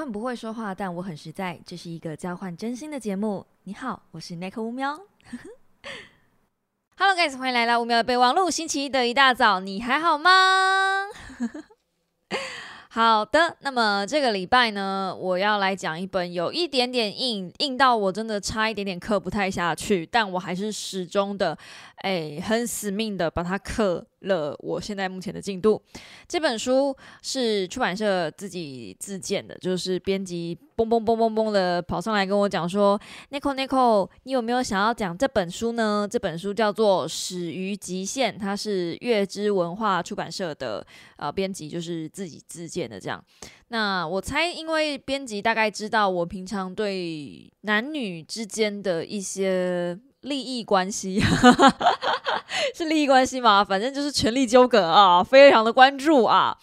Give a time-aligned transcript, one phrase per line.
[0.00, 1.60] 很不会说话，但我很实在。
[1.66, 3.44] 这是一个交换真心的节目。
[3.64, 4.98] 你好，我是 Nick 乌喵。
[6.96, 8.50] Hello guys，欢迎来到乌喵的备忘录。
[8.50, 11.04] 星期一的一大早，你还好吗？
[12.88, 21.56] 好的，那么这个礼拜呢，我要来讲一本有一点点硬，硬到我真的差一点点刻不太下去，但我还是始终的。
[21.96, 24.56] 哎，很死命的把它刻了。
[24.60, 25.80] 我现在目前的进度，
[26.28, 36.08] 这本书是出版社自己自荐的，就是编辑嘣嘣嘣嘣嘣的跑上来跟我讲说：“Nico Nico，你有没有想要讲这本书呢？
[36.10, 43.22] 这本书叫做《始于极限》，它是月之文化出版社的呃编辑，就是自己自荐的这样。
[43.68, 51.20] 那我猜，因为编辑大概知道我平常对男女之间的一些。”利益关系
[52.74, 53.64] 是利益关系吗？
[53.64, 56.56] 反正就是权力纠葛啊，非常的关注啊。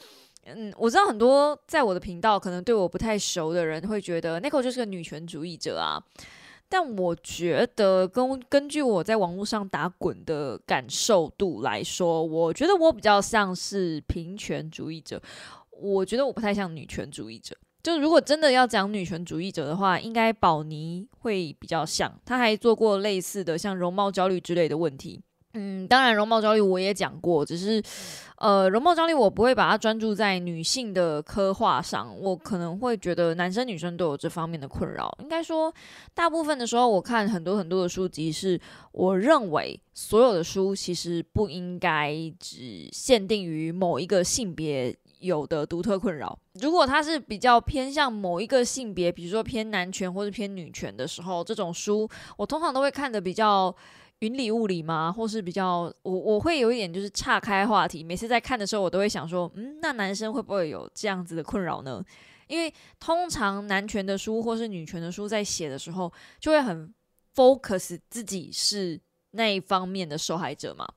[0.46, 6.02] 嗯，我知道很多在我的频道可能对我不太熟的人会觉得 Nico 就是个女权主义者啊，
[6.70, 15.22] 但我觉得根根据我在网络上打滚的感受度来说，我觉得我比较像是平权主义者，
[15.72, 17.56] 我觉得我不太像女权主义者。
[17.88, 25.22] 就如果真的要讲女权主义者的话，应该宝妮会比较像，她还做过类似的像容貌焦虑之类的问题。
[25.54, 27.82] 嗯，当然容貌焦虑我也讲过，只是
[28.40, 35.18] 呃容貌焦虑我不会把它专注在女性的刻画上，我可能会觉得男生女生都有这方面的困扰。
[35.22, 35.74] 应该说，
[36.14, 38.60] 大部分的时候我看很多很多的书籍，是
[38.92, 44.94] 我认为所有的书其实不应该只限定于某一个性别。
[45.20, 53.76] 有的独特困扰，如果他是比较偏向某一个性别，比如说偏男权或者偏女权的时候，这种书我通常都会看的比较
[54.20, 58.04] 云里雾里嘛，或是比较我我会有一点就是岔开话题。
[58.04, 62.04] 每次在看的时候，我都会想说，嗯，那男生会不会有这样子的困扰呢？
[62.48, 66.94] 因为通常男权的书或是女权的书在写的时候，就会很
[67.36, 69.00] focus 自己是
[69.32, 70.88] 那一方面的受害者嘛。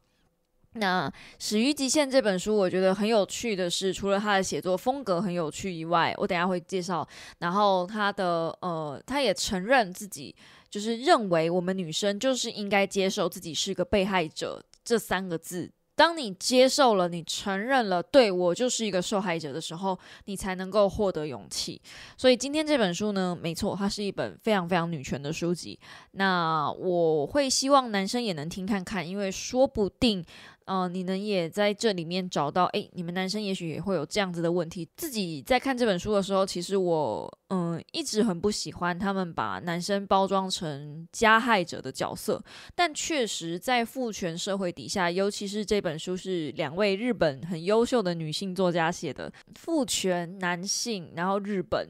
[0.75, 7.07] 那《始于极限》这本书，我觉得很有趣的是，除了他的写作风格很有趣以外，我等下会介绍。
[7.41, 10.33] 然后他的呃，他也承认自己
[10.71, 15.69] 就是认为我们女生就是应该接受自己是个被害者这三个字。
[15.97, 21.79] 当你接受了，你承认了，对我就是一个受害者的时候，你才能够获得勇气。
[22.17, 25.79] 所以今天这本书呢，没错，它是一本非常非常女权的书籍。
[26.13, 30.25] 那我会希望男生也能听看看，因为说不定。
[30.73, 32.67] 嗯，你能也在这里面找到？
[32.67, 34.89] 诶，你们男生也许也会有这样子的问题。
[34.97, 42.41] 自己在看这本书的时候，其实我嗯一直很不喜欢他们把男生包装成加害者的角色。
[42.73, 51.89] 但确实，在父权社会底下，尤其是这本书是两位日本很优秀的女性作家写的，父权男性，然后日本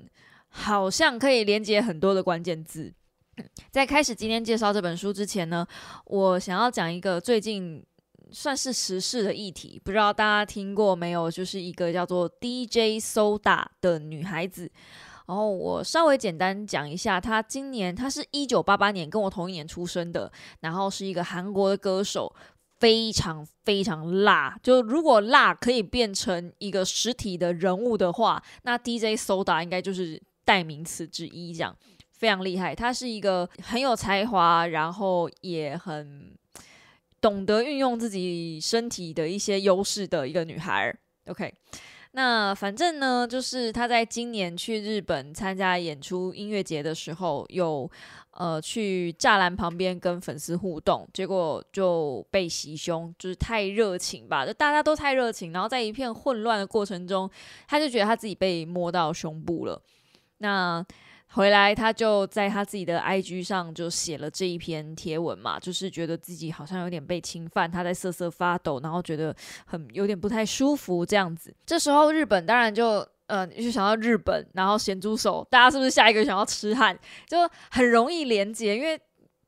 [0.48, 2.90] 好像可以连接很多的关键字。
[3.70, 5.66] 在开始今天介绍这本书之前呢，
[6.06, 7.84] 我想要讲一个最近。
[8.32, 11.30] 算是时事的议题，不知道大家听过没有？
[11.30, 14.70] 就是一个叫做 DJ Soda 的女孩子。
[15.26, 22.34] 然后我稍微简单讲一下，她今年她是一九八八年跟我同一年出生的，然后是一个韩国的歌手，
[22.78, 24.58] 非常非常辣。
[24.62, 31.76] 就如果辣可以变成一个实体的人物的话，那 DJ Soda 应该就是代名词之一，这样
[32.10, 32.74] 非常厉害。
[32.74, 36.32] 她是一个很有才华，然后也很。
[37.20, 40.94] 懂得运用自己身体的一些优势的一个女孩
[41.26, 41.52] ，OK。
[42.12, 47.88] 那反正呢，就是她在今年去日本参加演出音乐节的时候，有
[48.32, 57.30] 呃去栅栏旁边跟粉丝互动，结果就被袭胸，就是太热情吧，就大家都太热情，然后在一片混乱的过程中，
[57.68, 59.80] 他就觉得他自己被摸到胸部了。
[60.38, 60.84] 那
[61.32, 71.54] 回来，他就在他自己的 IG 上就写了这一篇贴文嘛，就是觉得自己好像有点被侵犯，他在瑟瑟发抖，然后觉得很有点不太舒服这样子。
[71.64, 76.98] 这时候日本当然就呃就想到日本，然后咸猪手，大家是不是下一个想要痴汉？
[77.28, 77.38] 就
[77.70, 79.00] 很容易连接，因为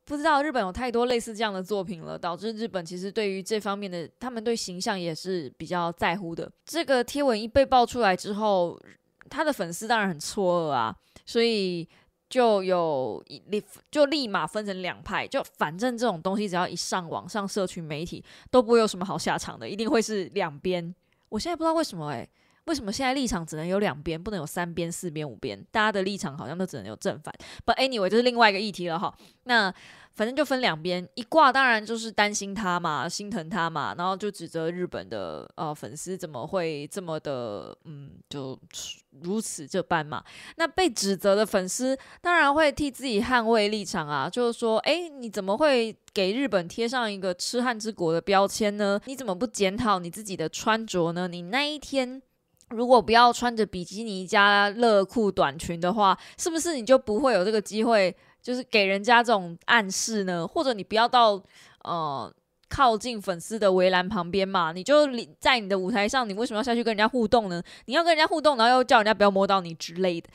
[0.04, 6.48] 不知道日本有太多类似这样的作品了，导致日本其实对于这方面的他们对形象也是比较在乎的。
[6.64, 8.78] 这个贴文一被爆出来之后。
[9.30, 11.88] 他的粉丝当然很错愕啊，所以
[12.28, 20.94] 就有立就立马分成两派，就反正这种东西只要一上网上社群媒体都不会有什么好下场的，一定会是两边。
[21.28, 22.28] 我现在不知道为什么诶，
[22.66, 25.60] 为什么现在立场只能有两边，不能有三边、四边、五边？
[25.70, 27.34] 大家的立场好像都只能有正反。
[27.66, 29.12] But anyway，这是另外一个议题了哈。
[29.44, 29.72] 那
[30.14, 38.56] 反正就分两边，一挂当然就是担心他嘛，心疼他嘛，然后就指责日本的呃粉丝怎么会这么的嗯，就
[39.22, 40.22] 如此这般嘛。
[40.56, 49.00] 那被指责的粉丝当然会替自己捍卫立场啊，就是说，哎，你怎么会给日本贴上一个痴汉之国的标签呢？
[49.06, 51.26] 你怎么不检讨你自己的穿着呢？
[51.26, 52.20] 你那一天
[52.72, 58.14] 如果不要穿着比基尼加热裤短裙的话，是不是你就不会有这个机会？
[58.42, 61.40] 就是给人家这种暗示呢，或者你不要到
[61.84, 62.28] 呃
[62.68, 65.06] 靠近粉丝的围栏旁边嘛，你就
[65.38, 67.62] 在你的舞台上，你为什么要下去跟人家互动呢？
[67.84, 70.28] 你要跟人家互动，然后又叫人家不要摸到你之类的，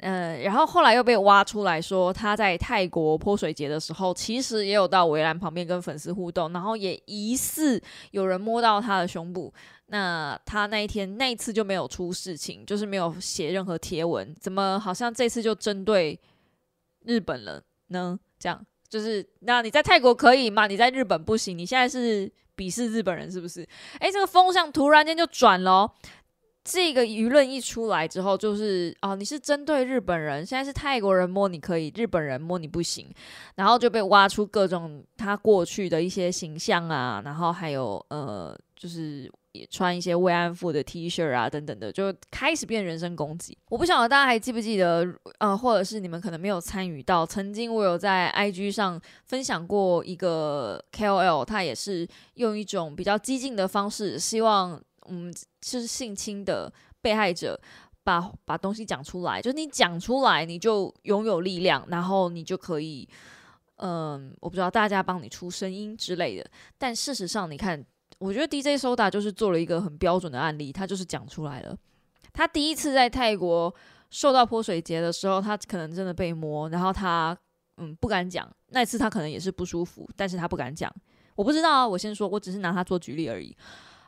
[0.00, 9.52] 呃，然后后来又被挖出来说他在泰国泼水节的时候，其实也有到围栏旁边跟粉丝互动，然后也疑似有人摸到他的胸部。
[9.86, 16.18] 那他那一天那一次就没有出事情，就是没有写任何贴文，怎么好像这次就针对？
[17.04, 18.18] 日本人呢？
[18.38, 20.66] 这样就是，那你在泰国可以吗？
[20.66, 21.56] 你在日本不行。
[21.56, 23.66] 你现在是鄙视日本人是不是？
[24.00, 25.90] 诶，这个风向突然间就转了。
[26.66, 33.08] 这个舆论一出来之后，就是哦，你是针对日本人，现在是泰国人摸你可以，日本人摸你不行。
[33.54, 39.66] 然后就被挖出各种他过去的一些形象啊，然后还有呃，就是也。
[39.70, 43.56] 穿一些慰安妇的 T 恤啊，等等的，就开始变人身攻击。
[43.70, 45.06] 我不晓得大家还记不记得，
[45.38, 57.60] 呃，或者是你们可能没有参与到，曾经我有在 IG 上分享过一个 KOL，他也是用一种比较激进的方式，希望嗯，就是性侵的被害者
[58.04, 63.08] 把把东西讲出来，就是你讲出来，你就拥有力量，然后你就可以，
[63.76, 66.50] 嗯，我不知道大家帮你出声音之类的。
[66.78, 67.84] 但事实上，你看。
[68.18, 71.76] 我觉得 DJ Soda 就是做了一个很标准的案例，他就是讲出来了。
[72.32, 73.74] 他第一次在泰国
[74.08, 77.36] 受到泼水节的时候，他可能真的被摸，然后他
[77.76, 78.50] 嗯不敢讲。
[78.68, 80.90] 那次他可能也是不舒服，但是他不敢讲。
[81.34, 83.54] 我不知道啊，我先说，我只是拿他做举例而已。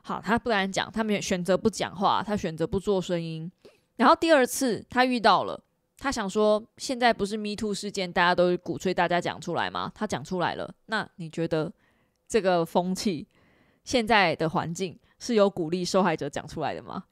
[0.02, 3.50] 好，他不敢讲，他没选择不讲话，他选择不做声音。
[3.96, 5.60] 然后第二次他遇到了，
[5.98, 9.90] 他想说，现在不是 Me Too 事件，大家都鼓吹大家讲出来吗？
[9.94, 11.72] 他讲出来了，那你觉得
[12.26, 13.26] 这个风气？
[13.84, 17.04] 现在的环境是有鼓励受害者讲出来的吗？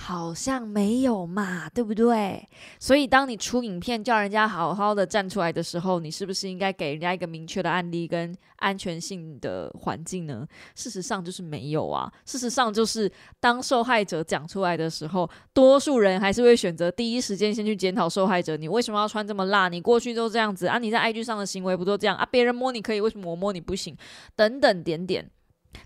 [0.00, 2.48] 好像没有嘛，对不对？
[2.78, 10.46] 所以当你出影片叫人家好好的站出来的时候，你是不是应该给人家一个明确的案例跟安全性的环境呢？
[10.76, 12.10] 事实上就是没有啊。
[12.24, 13.10] 事实上就是
[13.40, 19.68] 当受害者讲出来的时候，多数人还是会选择第一时间先去检讨受害者：你为什么要穿这么辣？
[19.68, 20.78] 你过去都这样子啊？
[20.78, 22.24] 你在 IG 上的行为不都这样啊？
[22.24, 23.96] 别人摸你可以，为什么我摸你不行？
[24.36, 25.28] 等等点点。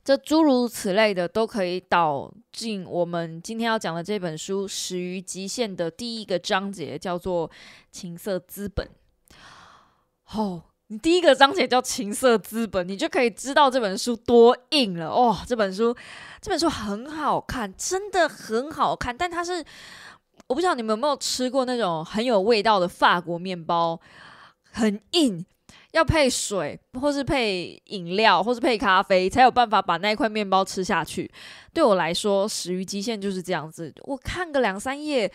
[0.04, 7.50] 这诸如此类的都可以导进我们今天要讲的这本书《始于极限》的第一个章节，叫做
[7.92, 8.88] “情色资本”。
[10.34, 15.36] 哦，你第一个章节叫“情色资本”，你就可以知道这本书多硬了哦。
[15.46, 15.94] 这本书，
[16.40, 19.16] 这本书很好看，真的很好看。
[19.16, 19.64] 但它是，
[20.48, 24.00] 我不知道你们有没有吃过那种很有味道的法国面包，
[24.70, 25.44] 很硬。
[25.92, 31.30] 要配水，或是配饮料，或是配咖啡，才有办法把那一块面包吃下去。
[31.72, 33.92] 对我来说，始于极限就是这样子。
[34.04, 35.30] 我看个两三页，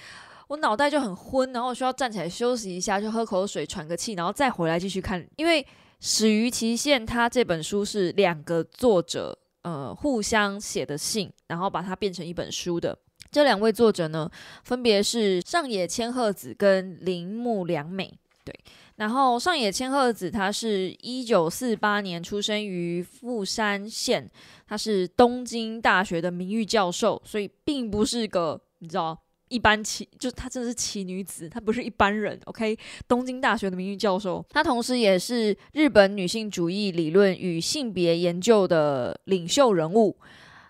[0.47, 5.23] 我脑袋就很昏，然后需要站起来休息一下，就喝口水，喘个气，然后再回来继续看。
[5.35, 5.65] 因为
[5.99, 12.97] 始于极限，它这本书是两个作者呃互相写的信，然后把它变成一本书的。
[13.31, 14.27] 这两位作者呢，
[14.63, 18.11] 分别是上野千鹤子跟铃木良美。
[18.43, 18.55] 对。
[18.97, 24.29] 然后上野千鹤子，她是一九四八年出生于富山县，
[24.67, 29.15] 她是东京大学的名誉教授，所以并不是个你知道
[29.49, 32.39] 一般奇，就她真的是奇女子，她不是一般人。
[32.45, 32.75] OK，
[33.07, 40.17] 东京大学的名誉教授，她同时也是日本女性主义理论与性别研究的领袖人物，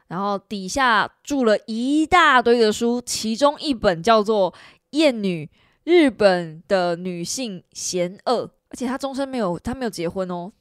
[0.09, 4.51] 然后底下著了一大堆的书，其中一本叫做
[4.89, 5.45] 《艳女》。
[5.87, 10.51] 日本的女性嫌恶，而且她终身没有，她没有结婚哦。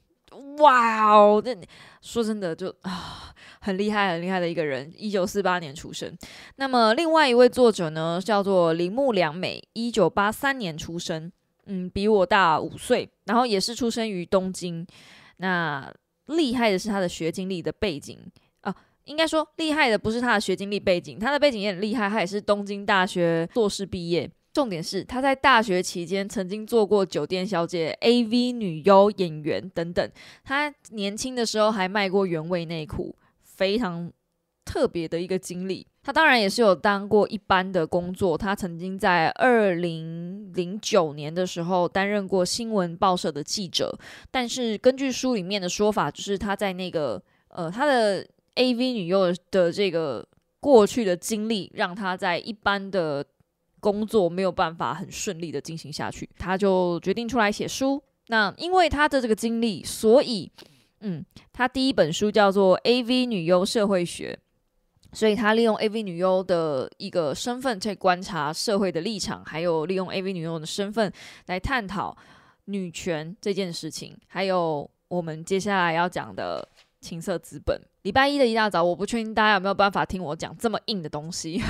[0.59, 1.53] 哇哦，那
[2.01, 4.89] 说真的就啊，很厉害，很厉害的一个人。
[4.95, 6.17] 一九四八年出生。
[6.55, 11.29] 那么另外一位作者呢，叫做铃木良美，一九八三年出生，
[11.65, 14.87] 嗯，比我大五岁，然后也是出生于东京。
[15.37, 15.93] 那
[16.27, 18.17] 厉害的是他的学经历的背景
[18.61, 24.31] 啊，应该说厉害的不是他的学经历背景，他的背景也很厉害，他也是东京大学硕士毕业。
[24.57, 30.11] 重点是，他在大学期间曾经做过酒店小姐、AV 女优、演员等等。
[30.43, 34.11] 他年轻的时候还卖过原味内裤，非常
[34.65, 35.85] 特别的一个经历。
[36.01, 43.95] 他当然也是有当过一般的工作，他曾经在二零零九年的时候担任过新闻报社的记者，
[44.31, 50.27] 但是根据书里面的说法，就是他在那个呃他的 AV 女优的这个
[50.59, 53.23] 过去的经历，让他在一般的
[53.79, 58.01] 工作没有办法很顺利的进行下去，他就决定出来写书。
[58.27, 60.51] 那因为他的这个经历，所以
[60.99, 64.37] 嗯，他第一本书叫做《AV 女优社会学》，
[65.17, 71.11] 所以他利用 AV 女优的一个身份去观察社会的立场，还有利用 AV 女优的身份
[71.45, 72.17] 来探讨
[72.65, 76.67] 女权这件事情，还有我们接下来要讲的
[76.99, 77.79] 情色资本。
[78.01, 81.61] 礼拜一的一大早，我不确定大家有没有办法听我讲这么硬的东西，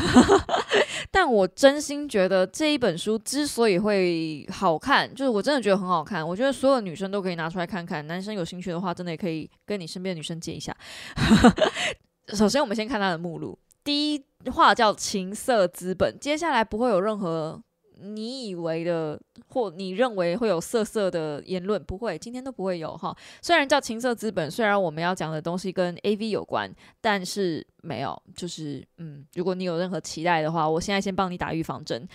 [1.12, 6.28] 但我真心觉得这一本书之所以会好看，就是我真的觉得很好看。
[6.28, 10.76] 我觉得所有女生都可以拿出来看看，男生有兴趣的话，真的也可以跟你身边的女生借一下。
[12.34, 17.62] 首先，我们先看它的目录，第一话叫情色资本，接下来不会有任何。
[18.02, 23.16] 你以为的或你认为会有色色的言论，不会，今天都不会有哈。
[23.42, 32.08] 虽然叫情色资本，虽然我们要讲的东西跟 A V 有关，但是没有，就是嗯，如果你有任何期待的话，我现在先帮你打预防针。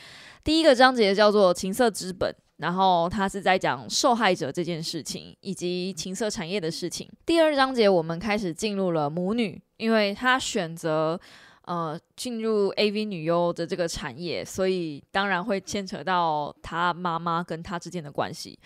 [0.45, 7.09] 第一个章节叫做情色资本，然后它是在讲受害者这件事情以及情色产业的事情。
[7.27, 11.21] 第二章节我们开始进入了母女，因为他选择。
[11.64, 18.59] 呃，进入 AV 女优的这个产业，所以当然会牵扯到她妈妈跟她之间的关系。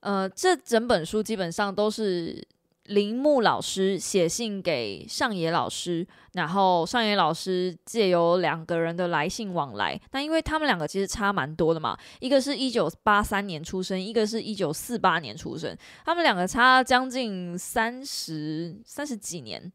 [0.00, 2.42] 呃，这整本书基本上都是
[2.84, 10.00] 铃木老师写信给上野老师，然后上野老师借由两个人的来信往来。
[10.12, 19.70] 那因为他们两个其实差蛮多的嘛，一个是一九八三年出生，一个是一九四八年出生，他们两个差将近三十三十几年。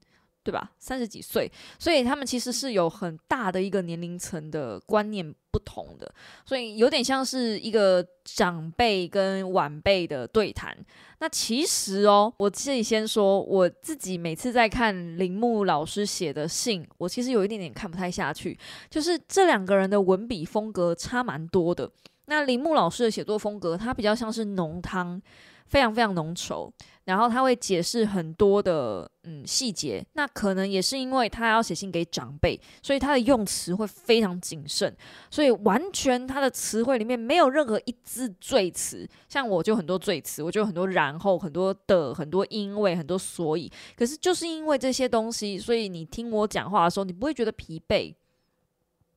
[0.46, 0.70] 对吧？
[0.78, 6.14] 三十几岁，所以他们其实是有很大的一个年龄层的观念不同的，
[6.46, 10.78] 所以有点像是一个长辈跟晚辈的对谈。
[11.18, 18.56] 那其实哦，我自己先说，我自己每次在看铃木老师写的信，我其实有一点点看不太下去，
[18.88, 21.90] 就是这两个人的文笔风格差蛮多的。
[22.28, 25.20] 那铃木老师的写作风格，他比较像是浓汤。
[25.66, 26.72] 非常非常浓稠，
[27.06, 34.96] 然后他会解释很多的嗯细节，那可能也是因为他要写信给长辈，所以他的用词会非常谨慎，
[35.30, 48.14] 所以完全他的词汇里面没有任何一字赘词，像我就很多赘词，我就很多然后很多的很多因为很多所以，可是就是因为这些东西，所以你听我讲话的时候，你不会觉得疲惫。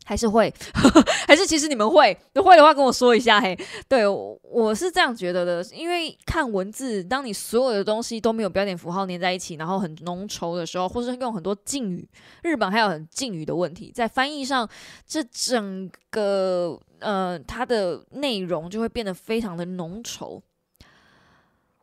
[0.08, 0.50] 还是会，
[1.28, 3.54] 还是其实你们会，会的话跟我说一下嘿。
[3.86, 12.08] 对我是这样觉得的，因为看文字，当你所有的东西都没有标点符号连在一起，然后很浓稠的时候，或是用很多敬语，
[12.42, 14.66] 日本还有很敬语的问题，在翻译上，
[15.06, 20.40] 这整个呃它的内容就会变得非常的浓稠。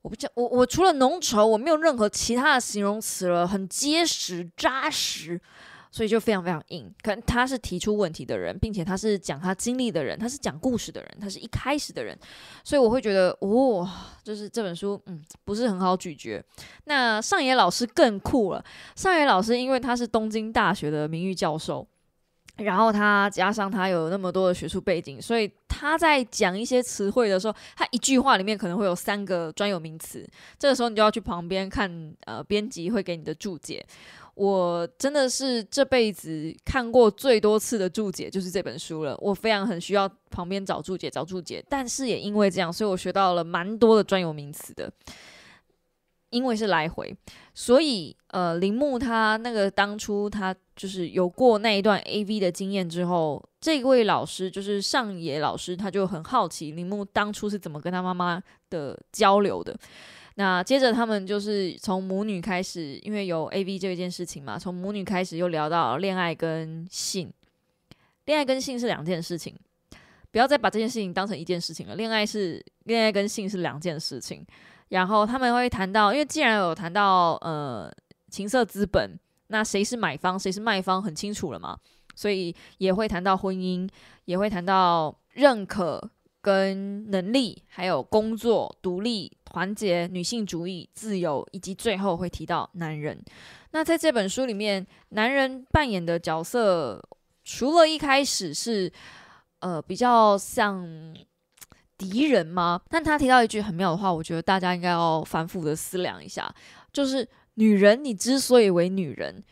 [0.01, 5.39] 我不讲，我我除了浓稠，我没有任何其他的形容词了，很结实扎实。
[5.95, 12.19] 所以就非常非常硬，可能他是提出问题的人，并且他是讲他经历的人，他是讲故事的人，他是一开始的人，
[12.65, 13.89] 所以我会觉得，哦，
[14.21, 16.43] 就是这本书，嗯，不是很好咀嚼。
[16.83, 18.61] 那上野老师更酷了，
[18.97, 21.87] 上野老师因为他是东京大学的名誉教授，
[22.57, 33.85] 然后他加上他有那么多的学术背景，所以他在讲一些词汇的时候，他一句话里面可能会有三个专有名词，这个时候你就要去旁边看，呃，编辑会给你的注解。
[34.35, 39.17] 我真的是这辈子看过最多次的注解，就是这本书了。
[39.19, 41.63] 我非常很需要旁边找注解，找注解。
[41.67, 44.91] 但是也因为这样，所以我学到了蛮多的专有名词的。
[46.31, 47.15] 因为是来回，
[47.53, 59.77] 所以呃，铃木他那个当初他就是有过那一段 A V 的经验之后，这位老师就是上野老师，他就很好奇铃木当初是怎么跟他妈妈的交流的。
[60.37, 67.31] 那接着他们就是从母女开始，因为有 A V 这一件事情嘛，从母女开始又聊到恋爱跟性，
[68.25, 69.55] 恋爱跟性是两件事情，
[70.31, 71.95] 不要再把这件事情当成一件事情了。
[71.95, 74.45] 恋爱是恋爱跟性是两件事情，
[74.89, 77.89] 然后他们会谈到，因为既然有谈到呃
[78.29, 81.77] 情色资本，那谁是买方谁是卖方很清楚了嘛，
[82.13, 83.89] 所以也会谈到婚姻，
[84.25, 86.11] 也会谈到认可。
[86.45, 93.19] 跟能力，还有工作、独立、团结、女性主义、自由，以及最后会提到男人。
[93.71, 97.03] 那在这本书里面，男人扮演的角色，
[97.43, 98.93] 除了一开始是
[99.61, 100.87] 呃比较像
[101.97, 102.79] 敌人吗？
[102.91, 106.53] 但他提到一句很妙的话，我觉得大家应该要反复的思量一下，
[106.93, 109.43] 就是女人，你之所以为女人，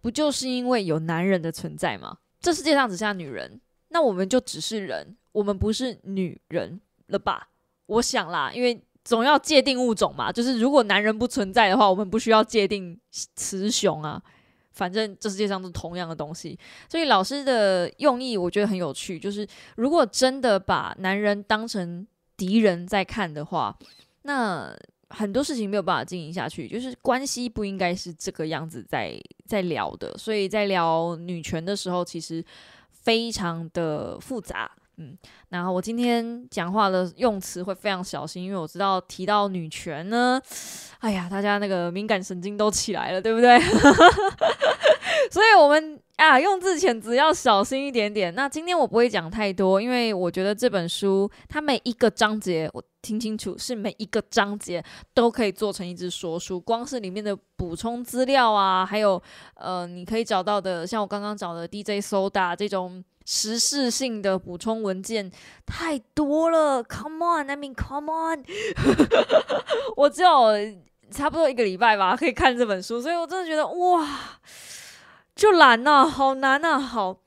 [0.00, 2.18] 不就是因为有男人的存在吗？
[2.40, 7.48] 这世界上只剩下女人，那我们就只是人，我们不是女人了吧？
[7.86, 14.22] 我想啦，因为总要界定物种嘛，就是如果男人不存在的话，我们不需要界定雌雄啊。
[14.72, 16.58] 反正这世界上是同样的东西，
[16.88, 19.46] 所以老师的用意我觉得很有趣，就是
[19.76, 22.06] 如果真的把男人当成
[22.38, 23.76] 敌人在看的话，
[24.22, 24.74] 那
[25.10, 30.16] 很多事情没有办法经营下去，就是关系不应该是这个样子在在聊的。
[30.16, 32.42] 所以在聊女权的时候，其实
[32.90, 34.70] 非常的复杂。
[34.98, 35.16] 嗯，
[35.48, 40.40] 然后我今天讲话的用词会非常小心，因为我知道提到女权呢，
[40.98, 43.58] 哎呀，大家那个敏感神经都起来了，对不对？
[45.30, 48.34] 所以我们啊，用字遣词要小心一点点。
[48.34, 54.84] 那今天我不会讲太多，因为我觉得这本书它每一个章节，我听清楚是每一个章节
[55.14, 59.20] 都可以做成一支说书，光是里面的补充资料啊，还有
[59.54, 63.02] 呃，你可以找到的，像我刚刚找的 DJ Soda 这种。
[63.24, 65.30] 时事性的补充文件
[65.66, 68.44] 太多了，Come on，I mean Come on，
[69.96, 70.52] 我只有
[71.10, 74.40] 差不多一个礼拜吧可以看这本书，所以我真的觉得哇，
[75.34, 77.18] 就难呐，好难呐，好。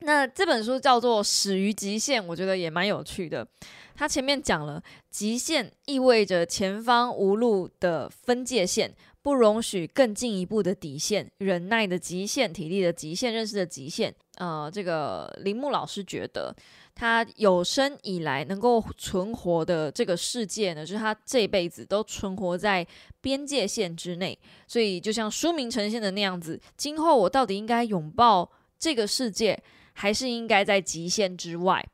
[0.00, 3.46] 那这本书叫做《始于极限》，我觉得也蛮有趣的。
[3.94, 4.80] 它前面讲了，
[5.10, 8.94] 极限意味着前方无路的分界线。
[9.26, 14.14] 不容许更进一步的底线，忍耐的极限，体力的极限，认识的极限。
[14.36, 16.54] 呃，这个铃木老师觉得，
[16.94, 22.86] 他有生以来能够存活的这个世界呢，就是他这辈子都存活在
[23.20, 24.38] 边界线之内。
[24.68, 29.60] 所以，就像书名呈现的那样子，今后我到底应该拥抱这个世界，
[29.94, 31.84] 还是应该在极限之外？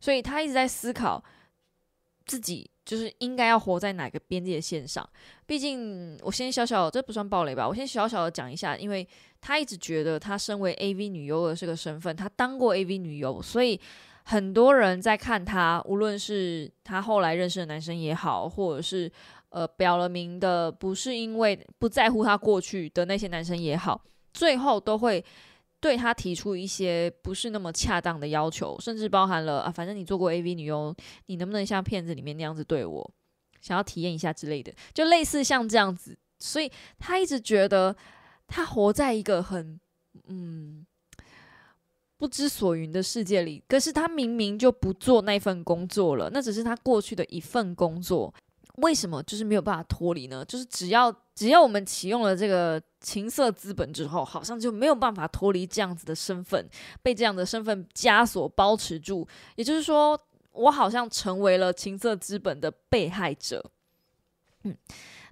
[0.00, 1.22] 所以他一直在思考
[2.24, 2.70] 自己。
[2.84, 5.08] 就是应该要活在哪个边界线上？
[5.46, 7.66] 毕竟我先小小，这不算暴雷吧？
[7.66, 9.06] 我先小小的讲一下，因为
[9.40, 13.80] 他一直觉得他身为 AV 女优的这个身份，他当过 AV 女优，所以
[14.24, 19.10] 很多人在看他，无论是他后来认识的男生也好，或者是
[19.48, 24.00] 呃表了明的不是因为不在乎他过去的那些男生也好，
[24.32, 25.24] 最后都会。
[25.84, 33.10] 对他提出一些不是那么恰当的要求，甚至包含了啊，反正你做过 AV 女优，你能不能像骗子里面那样子对我，
[33.60, 36.16] 想要体验一下之类的，就类似像这样子。
[36.38, 37.94] 所以他一直觉得
[38.46, 39.78] 他活在一个很
[40.28, 40.86] 嗯
[42.16, 48.32] 不知所云的世界里，可是他明明就不做那份工作了，那只是他过去的一份工作。
[48.76, 50.42] 为什么就是没有办法脱离呢？
[50.46, 56.68] 就是只要只要我们启用了这个情色资本之后，好像就没有办法脱离这样子的身份，
[57.02, 59.26] 被这样的身份枷锁包持住。
[59.56, 60.18] 也就是说，
[60.52, 63.64] 我好像成为了情色资本的被害者。
[64.62, 64.76] 嗯，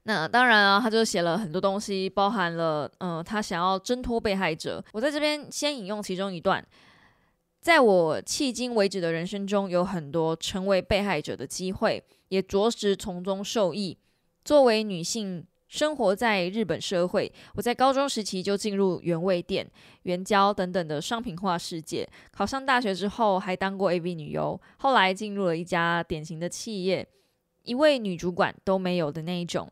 [0.03, 4.85] 那当然啊，他就写了很多东西，包含了嗯，他想要挣脱被害者。
[4.93, 6.67] 我在这边先引用其中一段。
[7.61, 13.97] 在我迄今为止的人生中，有很多成为被害者的机会，也着实从中受益。
[14.45, 19.67] 作为女性，生活在日本社会，我在高中时期就进入原味店、
[20.03, 22.07] 原胶等等的商品化世界。
[22.31, 27.09] 考上大学之后，还当过 AV 女优，后来进入了一家典型的企业，
[27.63, 29.67] 一位女主管都没有的那一种。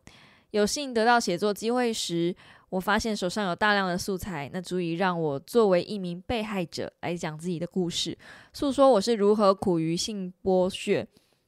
[0.49, 2.35] 有幸得到写作机会时。
[2.71, 8.17] 我发现手上有大量的素材，那足以让我作为一名被害者来讲自己的故事，
[8.53, 11.05] 诉说我是如何苦于性剥削，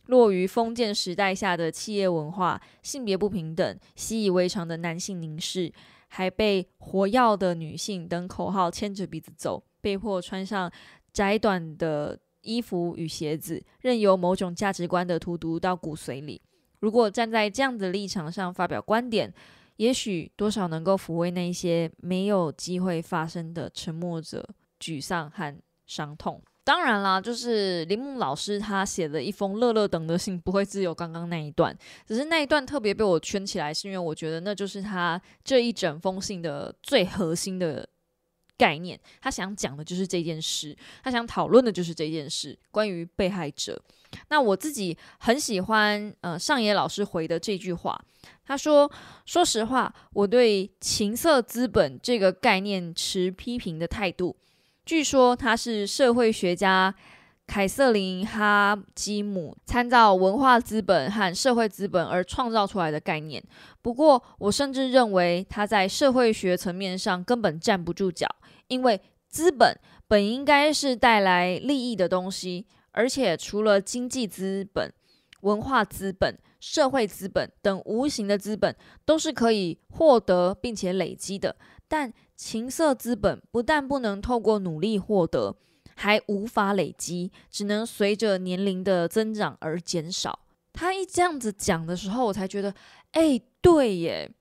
[0.07, 5.71] 落于封建时代下的企业文化、性别不平等、习以为常的男性凝视，
[6.07, 10.71] 还被活药的女性等口号牵着鼻子走，被迫穿上
[11.11, 16.41] 窄短的衣服与鞋子，任由某种价值观的荼毒到骨髓里。
[16.79, 19.33] 如果站在这样的立场上发表观点，
[19.77, 24.47] 也许多少能够抚慰那些没有机会发生的沉默者
[24.79, 26.43] 沮丧和伤痛。
[26.63, 37.87] 当然啦，就是铃木老师他写的一封乐乐等的信，不会只有刚刚那一段，只是那一段特别被我圈起来，是因为我觉得那就是他这一整封信的最核心的
[38.57, 38.97] 概念。
[39.21, 40.73] 他想讲的就是这件事，
[41.03, 43.81] 他想讨论的就是这件事，关于被害者。
[44.29, 47.99] 那我自己很喜欢，呃，上野老师回的这句话。
[48.45, 48.89] 他说
[49.25, 54.33] ：“说实话，我对情色资本这个概念持批评的态度。
[54.85, 56.93] 据说他是社会学家
[57.47, 63.41] 凯瑟琳哈基姆参照文化资本和社会资本而创造出来的概念。
[63.81, 68.27] 不过，我甚至认为他在社会学层面上根本站不住脚，
[68.67, 72.65] 因为资本本应该是带来利益的东西。”
[72.95, 74.93] 而且，除了经济资本、
[75.41, 81.55] 文化资本、社会资本等无形的资本，都是可以获得并且累积的。
[81.87, 85.55] 但情色资本不但不能透过努力获得，
[85.95, 90.39] 还无法累积，只能随着年龄的增长而减少。
[90.73, 92.73] 他一这样子讲的时候，我才觉得，
[93.11, 94.31] 哎，对耶。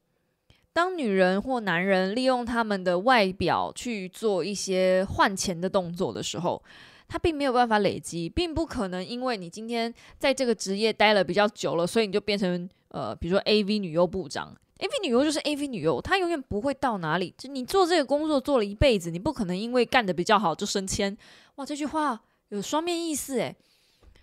[0.72, 6.62] 当女人或男人利用他们的外表去做一些换钱的动作的时候，
[7.06, 14.56] 他并没有办法累积，并不可能因为你今天在这个职业待了比较久了，所以你就变成呃，比如说 A V 女优部长。
[14.78, 17.34] A V 女优就是 A V 女优，她永远不会到哪里。
[17.36, 21.16] 就你做这个工作做了一辈子，你不可能因为干的比较好就升迁。
[21.56, 23.56] 哇，这句话有双面意思诶，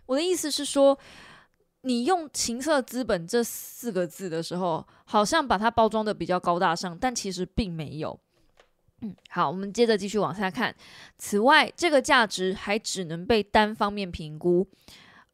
[0.05, 0.97] 我的意思是说。
[1.83, 8.19] 你用“情色资本”这四个字的时候，好像把它包装的比较高大上，但其实并没有。
[8.99, 10.75] 嗯，好，我们接着继续往下看。
[11.17, 14.67] 此外，这个价值还只能被单方面评估，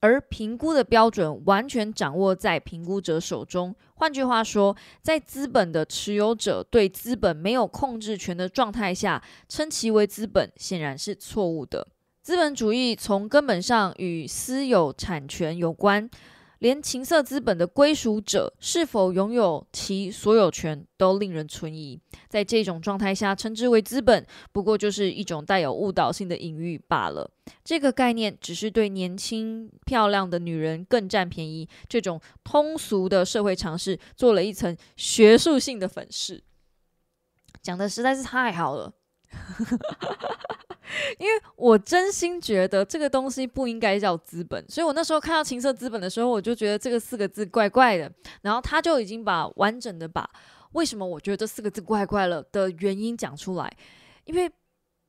[0.01, 3.75] 而评估的标准完全掌握在评估者手中。
[3.95, 11.88] 换句话说，在资本的持有者对资本没有控制权的状态下，称其为资本显然是错误的。
[12.21, 16.10] 资本主义从根本上与私有产权有关。
[16.65, 22.01] 连情色资本的归属者是否拥有其所有权都令人存疑。
[22.28, 27.30] 在这种状态下，称之为资本，不过就是一种带有误导性的隐喻罢了。
[27.63, 36.43] 这个概念只是对年轻漂亮的女人更占便宜这种通俗的社会常识做了一层学术性的粉饰。
[37.62, 38.91] 讲的实在是太好了。
[41.17, 48.12] 因为我真心觉得这个东西不应该叫资本，所以我那时候看到情色资本的时候，我就觉得这个四个字怪怪的。
[48.41, 50.30] 然后他就已经把完整的把
[50.74, 53.71] 为什么我觉得这四个字怪怪了的原因讲出来，
[54.26, 54.52] 因为。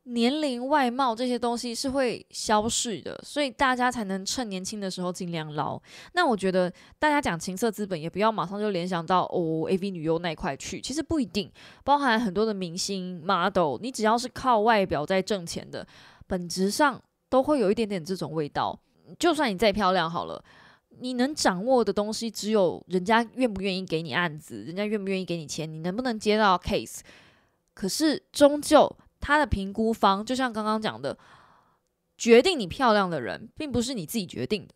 [0.09, 5.81] 年龄、外貌这些东西是会消逝的，所以大家才能趁年轻的时候尽量捞。
[6.13, 10.81] 那我觉得大家讲情色资本，也不要马上就联想到哦，AV 女优那一块去。
[10.81, 11.51] 其实不一定，
[11.83, 15.85] 包含很多的明星、model，你只要是靠外表在挣钱的，
[16.29, 18.79] 本质上都会有一点点这种味道。
[19.19, 20.41] 就算你再漂亮好了，
[21.01, 27.01] 你能掌握的东西只有人家愿不愿意给你案子，人家愿不愿意给你钱，你能不能接到 case。
[27.75, 28.97] 可是终究。
[29.27, 31.19] 他的评估方就像刚刚讲的，
[32.17, 34.73] 决定你漂亮的人，并不是你自己决定的，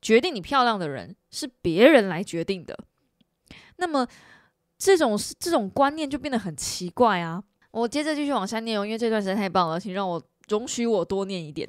[0.00, 2.78] 决定你漂亮的人是别人来决定的。
[3.78, 4.06] 那么
[4.78, 7.42] 这种这种观念就变得很奇怪啊！
[7.72, 11.68] 我接着继续往下念哦，因为这段实在太棒了，请让我容许我多念一点。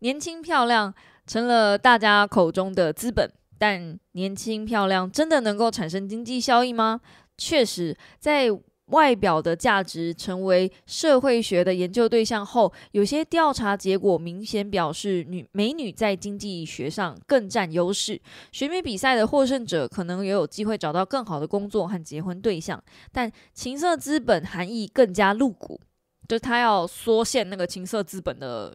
[0.00, 0.92] 年轻漂亮
[1.28, 7.00] 成了大家口中的资本，但年轻漂亮真的能够产生经济效益吗？
[7.38, 8.50] 确实，在。
[8.86, 18.20] 外表的价值成为社会学的研究对象后，有些调查结果明显表示，女美女在经济学上更占优势。
[18.52, 25.80] 选美比赛的获胜者可能也有机会找到更好的工作和结婚对象，但情色资本含义更加露骨，
[26.28, 28.72] 就他要缩限那个情色资本的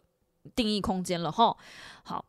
[0.54, 1.56] 定义空间了哈。
[2.02, 2.22] 好，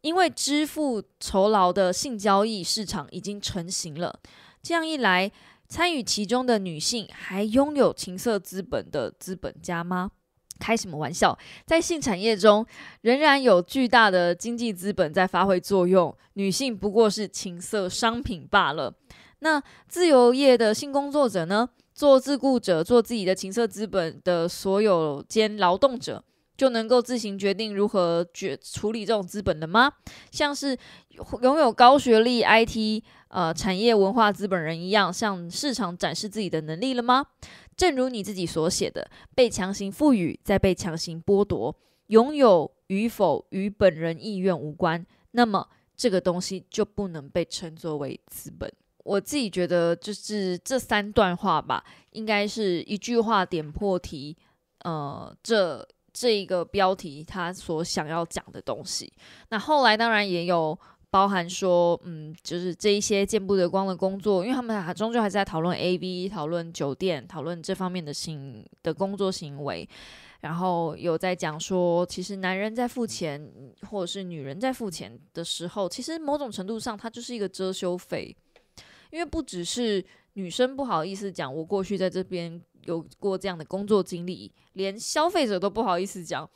[0.00, 4.18] 因为支付酬劳的性交易市场已经成型了，
[4.62, 5.30] 这样一来。
[5.70, 10.10] 参与其中的女性还拥有情色资本的资本家吗？
[10.58, 11.38] 开什么玩笑！
[11.64, 12.66] 在性产业中，
[13.02, 18.92] 仍然有巨大的经济资本在发挥作用，女性不过是情色商品罢了。
[19.38, 21.70] 那自由业的性工作者呢？
[21.94, 26.24] 做自雇者，做自己的情色资本的所有兼劳动者。
[26.60, 29.90] 就能够自行决定如何决处理这种资本的吗？
[30.30, 30.76] 像是
[31.40, 37.24] 拥有高学历 IT 呃产业文化资本人一样，向市场展示自己的能力了吗？
[37.78, 41.74] 正如你自己所写的，被强行赋予，再被强行剥夺，
[42.08, 48.70] 拥有与否与本人意愿无关，那么这个东西就不能被称作为资本。
[49.02, 54.36] 我自己觉得，就是这三段话吧，应该是一句话点破题，
[54.80, 55.88] 呃，这。
[56.12, 59.12] 这一个标题，他所想要讲的东西，
[59.48, 60.78] 那后来当然也有
[61.10, 69.88] 包含说，嗯，就是这一些见不得光的工作，因为他们还终究还是在讨论 A V，讨论酒店，讨论这方面的行的工作行为，
[70.40, 73.52] 然后有在讲说，其实男人在付钱，
[73.88, 78.36] 或者是女人在付钱的时候，其实某种程度上，它就是一个遮羞费，
[79.10, 82.62] 因为不只是女生不好意思讲，我过去在这边。
[82.90, 86.48] 有过这样的工作经历，连消费者都不好意思讲，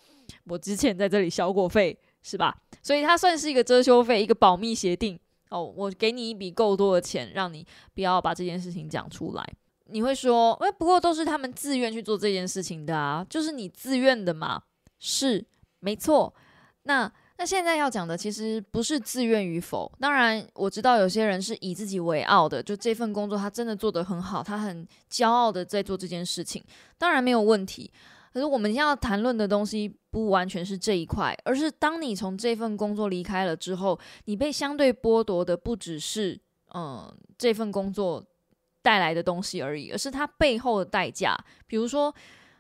[0.46, 2.54] 我之前在这里消过费，是吧？
[2.82, 5.18] 所以它算是一个遮羞费，一个保密协定
[5.50, 5.62] 哦。
[5.64, 9.48] 我给你一笔够多的钱，让你不要把这件事情讲出来。
[9.86, 14.62] 你会说，哎，不过都是他们自愿去做这件事情的啊，就是你自愿的嘛，
[14.98, 15.46] 是
[15.80, 16.34] 没错。
[16.82, 26.62] 那那现在要讲的其实不是自愿与否，当然我知道有些人是以自己为傲的，就这份工作他真的做得很好，他很骄傲的在做这件事情，
[26.96, 27.90] 当然没有问题。
[28.32, 36.40] 可是我们要谈论的东西不完全是这一块，而是当你从这份工作离开了之后，你被相对剥夺的不只是
[36.72, 38.24] 嗯这份工作
[38.80, 42.14] 带来的东西而已，而是它背后的代价，比如说。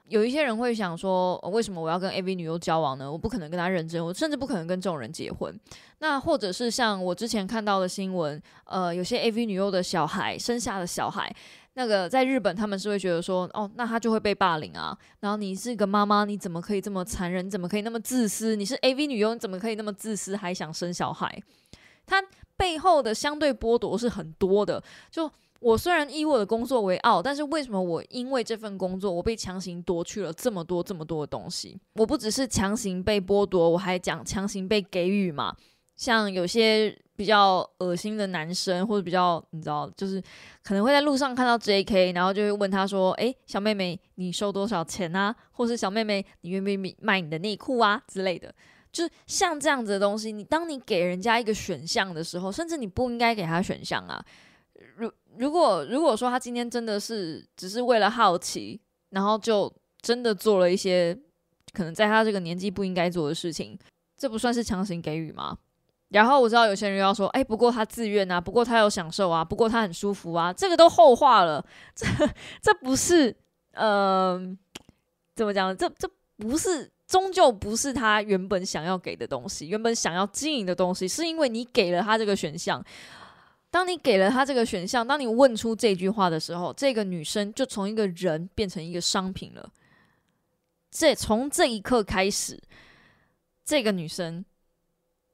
[0.08, 3.10] 有一些人会想说，为什么我要跟 AV 女优交往呢？
[3.10, 5.58] 我不可能跟她认真，我甚至不可能跟这种人结婚。
[6.00, 11.34] 那或者是像我之前看到的新闻，呃，有些 AV 女优的小孩生下的小孩，
[11.72, 14.96] 那个在日本他们是会觉得说，哦，那他就会被霸凌啊。
[15.20, 17.46] 然后你是一个妈妈，你怎么可以这么残忍？
[17.46, 18.56] 你怎么可以那么自私？
[18.56, 21.42] 你是 AV 女优，你怎么可以那么自私，还想生小孩？
[22.04, 22.22] 他
[22.58, 25.30] 背后的相对剥夺是很多的，就。
[25.64, 31.80] 我虽然以我的工作为傲，但是为什么我因为这份工作，我被强行夺去了这么多这么多的东西？
[31.94, 35.56] 我不只是强行被剥夺，我还讲强行被给予嘛。
[35.96, 40.22] 像有些比较恶心的男生，或者比较你知道，就是
[40.62, 45.34] 可能会在路上看到 J.K.，然后就会问他说：“诶，小妹妹，你收多少钱啊？
[45.52, 48.54] 或是小妹妹，你愿不愿意卖你的内裤啊之类的？”
[48.92, 54.22] 就像这样子的东西，你当你给人家一个选项的时候，甚至你不应该给他选项啊。
[54.96, 61.16] 如如果如果说他今天真的是只是为了好奇，然后就真的做了一些
[61.72, 63.78] 可能在他这个年纪不应该做的事情，
[64.16, 65.58] 这不算是强行给予吗？
[66.10, 71.64] 然后我知道有些人要说，哎，不过他自愿啊，不过他有享受啊，不过他很舒服啊，这个都后话了。
[71.94, 72.06] 这
[72.62, 73.34] 这不是
[73.72, 74.40] 呃，
[75.34, 75.76] 怎么讲？
[75.76, 82.84] 这这不是，终究不是他原本想要给的东西，原本想要经营的东西，是因为你给了他这个选项。
[83.74, 89.68] 当你给了他这个选项，当你问出这句话的时候，这个女生就从一个人变成一个商品了。
[90.92, 92.62] 这从这一刻开始，
[93.64, 94.44] 这个女生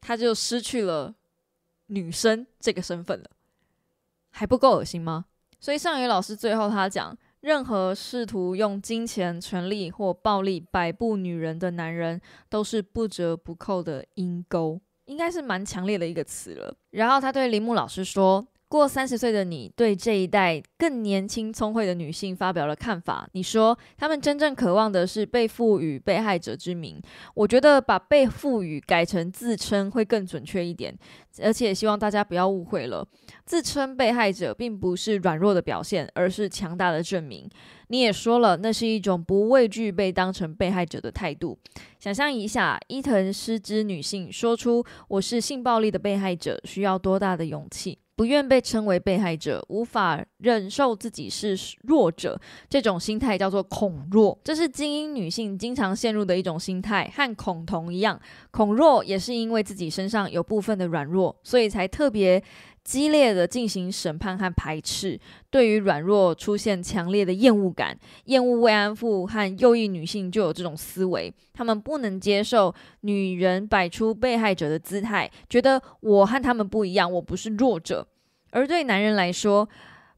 [0.01, 1.15] 她就失去了
[1.89, 3.29] 女生这个身份了，
[4.31, 5.27] 还不够恶心吗？
[5.61, 14.81] 所以上野老师最后他讲，任何试图用金钱、权力或暴力摆布女人的男人，都是不折不扣的阴沟。
[15.11, 16.73] 应该是蛮强烈的一个词了。
[16.91, 18.47] 然后他对铃木老师说。
[18.71, 23.29] 过三十岁的你对这一代更年轻、聪慧的女性发表了看法。
[23.33, 27.03] 你说，她们真正渴望的是被赋予被害者之名。
[27.35, 30.97] 我觉得把被赋予改成自称会更准确一点，
[31.43, 33.05] 而且希望大家不要误会了。
[33.45, 37.51] 自称被害者并不是软弱的表现，而是强大的证明。
[37.89, 41.59] 你也说了，那是一种不畏惧被当成被害者的态度。
[41.99, 47.99] 想象一下，伊藤失之女性说出“我是性暴力的被害者”，需要多大的勇气？
[48.21, 54.39] 不愿被称为被害者，无法忍受自己是弱者，这种心态叫做恐弱。
[54.45, 58.21] 这是精英女性经常陷入的一种心态，和恐同一样。
[58.51, 62.45] 恐弱也是因为自己身上有部分的软弱，所以才特别。
[62.83, 78.07] 激烈的进行审判和排斥，对于软弱出现强烈的厌恶感，厌恶慰安妇和右翼女性就有这种思维，他们不能接受女人摆出被害者的姿态，觉得我和他们不一样，我不是弱者。
[78.51, 79.69] 而对男人来说，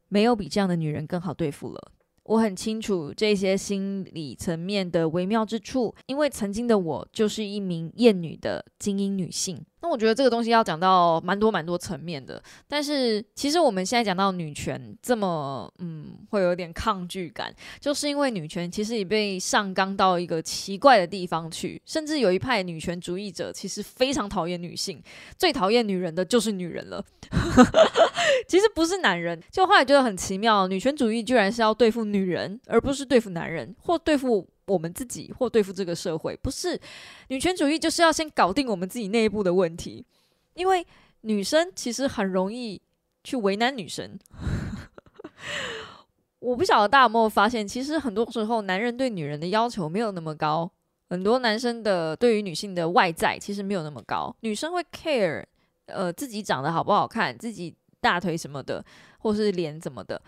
[0.07, 1.91] 没有比这样的女人更好对付了。
[2.23, 9.63] 我很清楚这些心理层面的微妙之处，因为曾经的我就是一名厌女的精英女性。
[9.83, 25.03] 那我觉得这个东西要讲到蛮多蛮多层面的，但是其实我们现在讲到女权这么，嗯，会有点抗拒感，就是因为女权其实也被上纲到一个奇怪的地方去，甚至有一派女权主义者其实非常讨厌女性，
[25.37, 27.03] 最讨厌女人的就是女人了。
[28.47, 34.47] 其实不是男人，就后来觉得很奇妙，女权主义居然是要对付女人，而不是对付男人，或对付。
[34.67, 36.79] 我们自己或对付这个社会，不是
[37.27, 40.05] 女权主义，就是要先搞定我们自己内部的问题。
[40.53, 40.85] 因为
[41.21, 42.81] 女生其实很容易
[43.23, 44.17] 去为难女生。
[46.39, 50.69] 我不晓得大家有没有发现，其实很多时候男人对女人的要求没有那么高，
[51.09, 54.35] 很多男生的对于女性的外在其实没有那么高。
[54.41, 55.43] 女生会 care，
[55.85, 58.83] 呃，自己长得好不好看，自己大腿什么的，
[59.19, 60.21] 或是脸怎么的。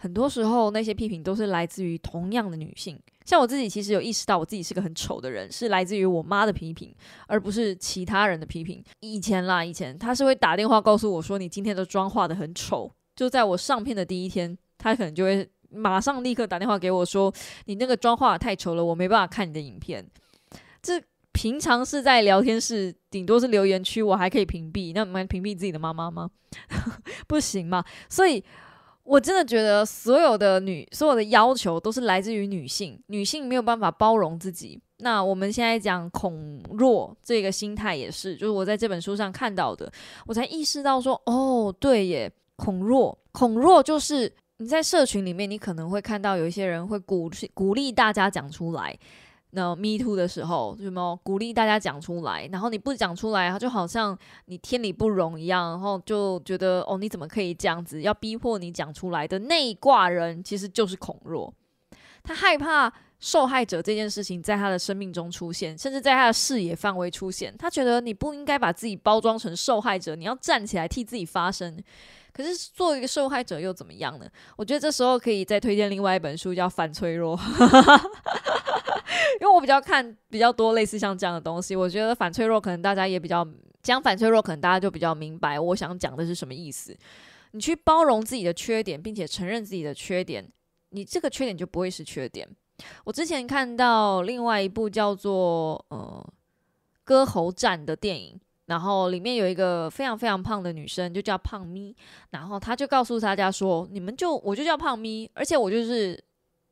[0.00, 2.98] 很多时候，那些批评都是来自于同样的女性。
[3.24, 6.94] 像我自己，其实有意识到我自己是个很丑的人，是来自于我妈的批评，
[7.26, 8.82] 而不是其他人的批评。
[9.00, 17.34] 以前啦，以前她是会打电话告诉我说：“你今天的妆化的很丑。”就在我上片的第一天，她可能就会马上立刻打电话给我说
[17.66, 20.08] ：“你那个妆化太丑了，我没办法看你的影片。”
[20.80, 24.94] 这平常是在聊天室，顶多是留言区，我还可以屏蔽。
[24.94, 26.30] 那我们屏蔽自己的妈妈吗？
[27.26, 28.42] 不行嘛，所以。
[29.08, 33.00] 我真的觉得所有的女，所有的要求都是来自于女性。
[33.06, 39.90] 女性没有办法包容自己，那我们现在讲恐弱这个心态也是，就是我在这本书上看到的，
[40.26, 48.94] 我才意识到说，哦，对耶，恐弱，恐弱就是你在社群里面，你可能会看到有一些人会鼓鼓励大家讲出来。
[49.50, 58.02] 那 Me Too 的时候，什么鼓励大家讲出来，然后你不讲出来，他就好像你天理不容一样，然后就觉得哦，你怎么可以这样子？
[58.02, 61.52] 要逼迫你讲出来的那一挂人，其实就是恐弱，
[62.22, 62.92] 他害怕。
[63.20, 67.52] 受害者这件事情在他的生命中出现，甚至在他的视野范围出现。
[67.58, 71.82] 他觉得你不应该把自己包装成受害者，你要站起来替自己发声。
[72.32, 74.26] 可是作为一个受害者又怎么样呢？
[74.56, 77.36] 我觉得这时候可以再推荐另外一本书，叫《反脆弱》，
[79.40, 81.74] 因为我比较看比较多类似像这样的东西。
[81.76, 83.46] 我觉得反脆弱可能大家也比较
[83.82, 86.96] 讲反脆弱，可能大家就比较明白我想讲的是什么意思。
[87.52, 90.46] 你去包容自己的缺点，并且承认自己的缺点，
[90.90, 92.48] 你这个缺点就不会是缺点。
[93.04, 96.32] 我之前看到另外一部叫做《呃
[97.04, 101.96] 歌喉战》的电影，然后里面有一个非常非常胖的女生，就叫胖咪，
[102.30, 106.22] 然后她就告诉大家说：“你们就我就叫胖咪，而且我就是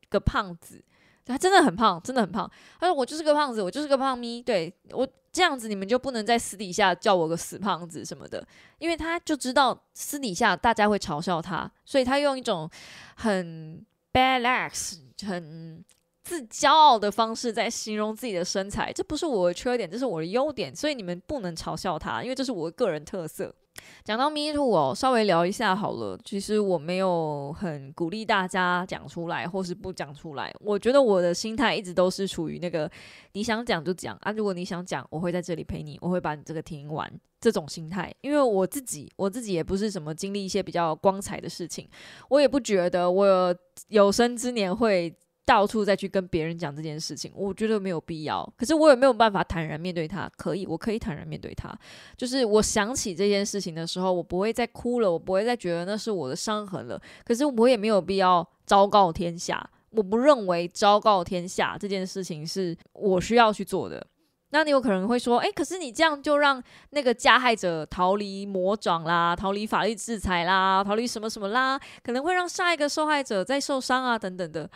[0.09, 0.81] 个胖子，
[1.27, 2.49] 他真的很胖，真的很胖。
[2.79, 8.45] 他说我就是个胖子，我就是个胖咪，对我这样子，你们就不能在私底下叫我个死胖子什么的，
[8.79, 12.69] 因为他就知道私底下大家会嘲笑他，所以他用一种
[13.15, 15.83] 很 bad ass 很。”
[16.27, 23.55] 自骄傲的方式在形容自己的身材，这不是我的缺点，这是我的优点，所以你们不能嘲笑他，因为这是我的个人特色。
[24.03, 26.17] 讲到 Me Too 哦，稍微聊一下好了。
[26.23, 30.53] 其实我没有很鼓励大家讲出来，或是不讲出来。
[30.61, 32.89] 我觉得我的心态一直都是处于那个
[33.33, 37.11] 你想讲就讲啊，如果你想讲，我会在这里陪你，我会把你这个听完
[37.41, 38.13] 这种心态。
[38.21, 41.87] 因为我自己，我自己也不是什么经历一些比较光彩的事情，
[42.29, 43.55] 我也不觉得我
[43.89, 45.13] 有生之年会。
[45.47, 48.47] 到处再去跟别人讲这件事情，我觉得没有必要。
[48.57, 50.29] 可是我也没有办法坦然面对他。
[50.35, 51.73] 可以，我可以坦然面对他。
[52.17, 57.01] 就是我想起这件事情的时候，我不会再哭了，我不会再觉得那是我的伤痕了。
[57.23, 59.67] 可是我也没有必要昭告天下。
[59.91, 64.05] 我不认为昭告天下这件事情是我需要去做的。
[64.49, 74.69] 那你有可能会说，诶，可是你这样就让那个加害者逃离魔掌啦，逃离法律制裁啦，逃离什么什么啦，可能会让下一个受害者再受伤啊，等等的。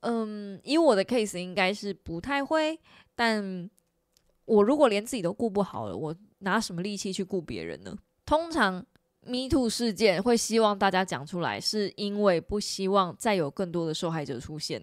[0.00, 2.78] 嗯，以我的 case 应该是不太会，
[3.14, 3.68] 但
[4.44, 7.96] 我如果连自己都顾不好了，我拿什么力气去顾别人呢？
[8.24, 8.84] 通常
[9.22, 14.82] Me Too 事件会希望大家讲出来，是因为不希望再有更多的受害者出现。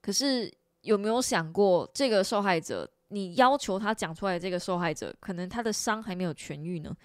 [0.00, 0.50] 可是
[0.80, 6.96] 有没有想过，这个受害者，你要求他讲出来，这个受害者可能他的伤还没有痊愈呢？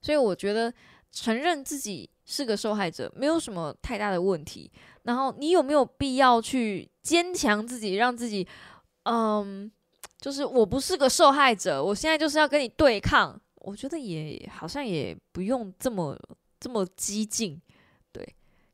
[0.00, 0.72] 所以我觉得
[1.16, 4.70] 承认自己是个受害者，没有什么太大的问题。
[5.04, 8.46] 然后你有没有必要去坚强自己，让自己，
[9.04, 9.70] 嗯，
[10.20, 13.40] 就是我不是个受害者，我现在就是要跟你对抗。
[13.60, 16.14] 我觉得也好像也不用这么
[16.60, 17.58] 这么激进，
[18.12, 18.22] 对，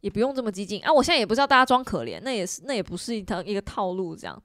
[0.00, 0.92] 也不用这么激进啊。
[0.92, 4.42] 我现在也不知道大家装可怜，那也是那也不是一套一个套路这样。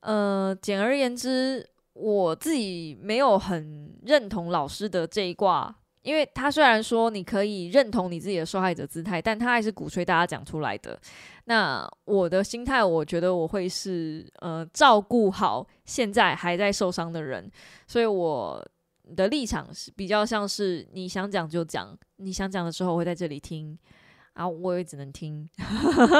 [0.00, 5.74] 呃，简而言之，我自己没有很认同老师的这一卦。
[6.02, 10.98] 因为他虽然说你可以认同你自己的受害者姿态，但他还是鼓吹大家讲出来的。
[11.44, 17.50] 那我的心态，我觉得我会是呃照顾好现在还在受伤的人，
[17.86, 18.64] 所以我
[19.16, 23.76] 的立场是比较像是你想讲就讲，你想讲的时候我会在这里听，
[24.34, 25.48] 然后我也只能听，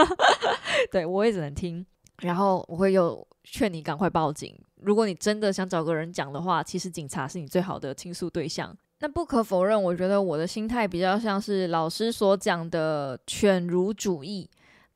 [0.90, 1.86] 对我也只能听，
[2.18, 4.54] 然后我会有劝你赶快报警。
[4.76, 8.76] 如果你真的想找个人讲的话，其实警察是你最好的倾诉对象。
[9.00, 14.48] 那不可否认，我觉得我的心态比较像是老师所讲的犬儒主义。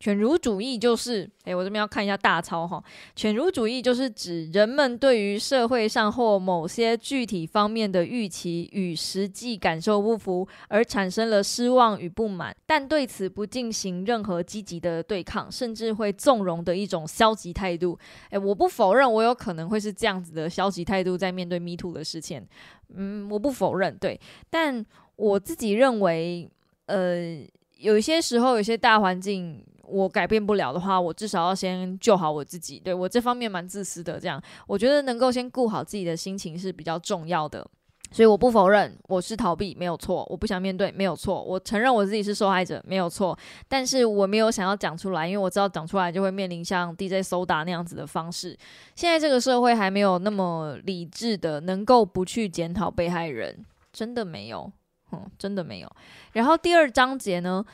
[0.04, 2.84] 犬儒主义就是，诶，我这边要看一下大抄哈。
[3.16, 17.98] 犬儒主义就是指人们对于社会上或某些具体方面的预期与实际感受不符，而产生了失望与不满，但对此不进行任何积极的对抗，甚至会纵容的一种消极态度。
[18.28, 22.46] 诶，我不否认，我有可能会是这样子的消极态度在面对 Me Too 的事情。
[22.94, 24.84] 嗯，我不否认，对，但
[25.16, 26.46] 我自己认为，
[26.84, 27.42] 呃，
[27.78, 29.64] 有一些时候，有些大环境。
[29.88, 32.79] 我改变不了的话，我至少要先救好我自己。
[32.79, 37.66] 对我这方面蛮自私的，这样我觉得能够先顾好自己的心情是比较重要的。
[38.11, 43.37] 所以我不否认我是逃避没有错，我不想面对没有错，我承认我自己是受害者没有错。
[43.66, 48.57] 但是我没有想要讲出来，因为我知道讲出来就会面临像 DJ Soda 那样子的方式。
[48.95, 54.70] 现在这个社会还没有那么理智的能够不去检讨被害人，真的没有，
[55.11, 55.91] 嗯，真的没有。
[56.35, 57.64] 然后第二章节呢？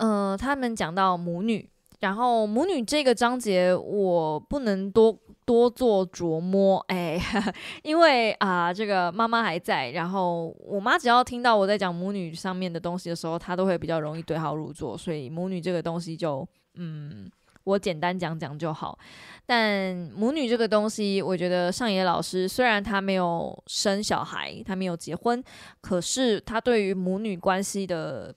[0.00, 1.68] 呃，他们讲到母女，
[2.00, 7.20] 然后母女这个章节我不能多多做琢磨，哎，
[7.84, 17.30] 因为啊，这个妈妈还在，然后我妈只要听到我在讲母女上面的东西的时候，她都会比较容易对号入座，所以母女这个东西就嗯。
[17.64, 18.98] 我简单讲讲就好，
[19.44, 25.44] 但母女这个东西，我觉得上野老师虽然他没有生小孩，他没有结婚，
[25.82, 28.34] 可是他对于母女关系的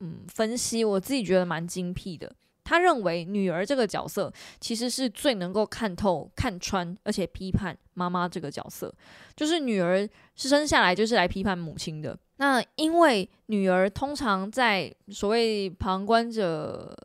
[0.00, 2.30] 嗯分析，我自己觉得蛮精辟的。
[2.64, 8.92] 他认为女儿这个角色其实是最能够看透、看穿，而且批判妈妈这个角色，
[9.36, 12.18] 就是女儿是生下来就是来批判母亲的。
[12.38, 16.96] 那因为女儿通常在所谓旁观者。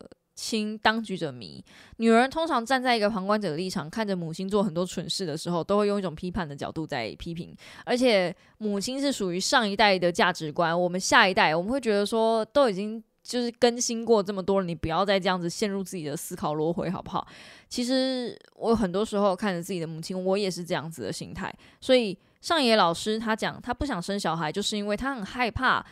[0.42, 1.64] 亲当局者迷，
[1.98, 7.56] 女儿通常站在一个旁观者的立场，看着母亲做很多蠢事的时候，都会用一种批判的角度在批评。
[7.86, 17.28] 而且母亲是属于上一代的价值观，我们下一代我们会觉得说，都已经就是更新过这么多了，你不要再这样子陷入自己的思考轮回，好不好？
[17.70, 21.54] 其实我很多时候看着自己的母亲，我也是这样子的心态。
[21.80, 25.86] 所以上野老师他讲，他不想生小孩，就是因为他很害怕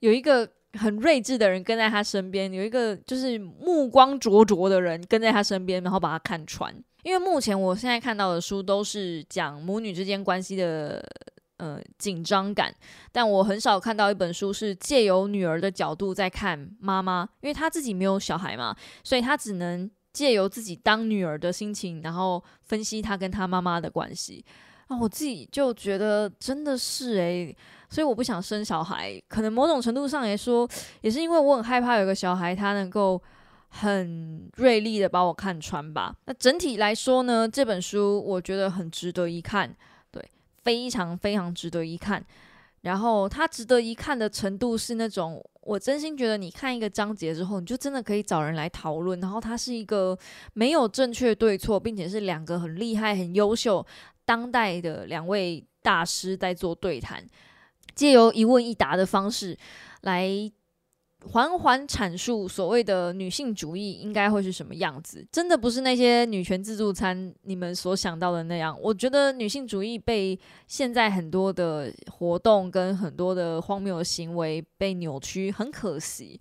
[0.00, 0.46] 有一个。
[0.78, 6.74] 很睿智的人跟在他身边，有一个就是目光灼灼的人跟在他身边，然后把他看穿。
[7.02, 11.04] 因为目前我现在看到的书都是讲母女之间关系的
[11.58, 12.74] 呃紧张感，
[13.12, 24.44] 但我很少看到一本书是借由女儿的角度在看妈妈，因为她自己没有小孩嘛，所以她只能借由自己当女儿的心情，然后分析她跟她妈妈的关系。
[24.86, 27.56] 啊，我自己就觉得真的是诶。
[27.94, 30.68] 所以我不想生小孩，可能某种程度上来说，
[31.02, 33.22] 也是因为我很害怕有个小孩他能够
[33.68, 36.12] 很锐利的把我看穿吧。
[36.24, 39.72] 那整体来说呢，这本书我觉得很值得一看，
[40.10, 40.20] 对，
[40.64, 42.20] 非常非常值得一看。
[42.80, 49.20] 然后它值得一看的程度是那种，我真心觉得你看一个章节之后，你就真的可以找人来讨论。
[49.20, 50.18] 然后它是一个
[50.54, 53.86] 没有正确对错，并且是两个很厉害、很优秀
[54.24, 57.24] 当代的两位大师在做对谈。
[57.94, 59.56] 借由一问一答的方式
[60.02, 60.50] 来
[61.26, 68.78] 缓缓阐述所谓的女性主义应该会是什么样子，真的不是那些女权自助餐你们所想到的那样。
[68.78, 76.38] 我觉得女性主义被现在很多的活动跟很多的荒谬的行为被扭曲，很可惜。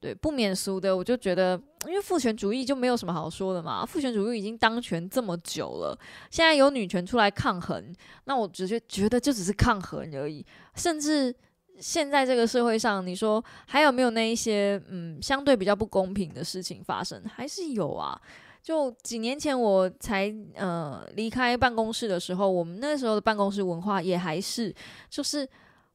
[0.00, 3.84] 对，不免俗的，我就觉得，因为父权主义就没有什么好说的嘛。
[3.84, 5.98] 父权主义已经当权这么久了，
[6.30, 7.92] 现在有女权出来抗衡，
[8.24, 10.46] 那我直接觉得就只是抗衡而已。
[10.76, 11.34] 甚至
[11.80, 17.20] 现在这个社会上，你说还有没有那一些嗯相对比较不公平的事情发生？
[17.26, 18.20] 还是有啊。
[18.62, 24.72] 就几年前我才呃离开办公室的时候，我们那时候的办公室文化也还是
[25.10, 25.48] 就是。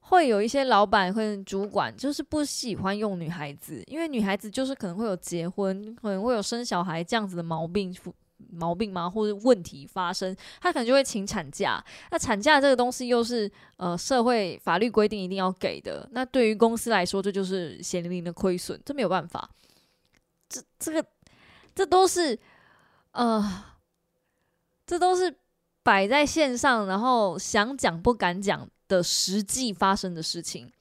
[0.06, 7.96] 会有一些老板或主管就是不喜欢用女孩子，因为女孩子就是可能会有结婚，可能会有生小孩这样子的毛病
[8.52, 9.10] 毛病吗？
[9.10, 11.84] 或者问题发生，他可能就会请产假。
[12.12, 19.50] 那产假这个东西又是呃社会法律规定一定要给的，那对于公司来说这就是血淋淋的亏损，这没有办法。
[20.50, 21.04] 这这个
[21.74, 22.38] 这都是
[23.14, 23.64] 呃
[24.86, 25.34] 这都是
[25.82, 28.70] 摆在线上，然后想讲不敢讲。
[28.94, 30.72] 的实际发生的事情，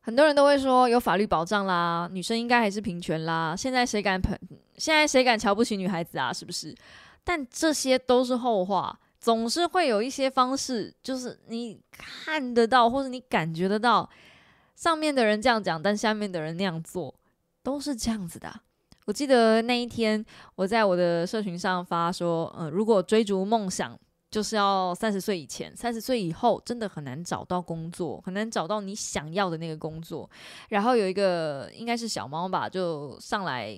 [0.00, 3.54] 很多人都会说有法律保障啦，女生应该还是平权啦。
[3.54, 4.38] 现在谁敢捧？
[4.78, 6.32] 现在谁敢瞧不起女孩子啊？
[6.32, 6.74] 是不是？
[7.22, 14.08] 但这些都是后话，总是会有一些方式，就是你看得到，或者你感觉得到，
[14.74, 17.14] 上面的人这样讲，但下面的人那样做，
[17.62, 18.50] 都是这样子的。
[19.04, 20.24] 我记得那一天，
[20.54, 23.98] 我在我的社群上发说，嗯，如果追逐梦想。
[24.30, 30.28] 就是要三十岁以前，三十岁以后真的很难找到工作，很难找到你想要的那个工作。
[30.68, 33.76] 然后有一个应该是小猫吧，就上来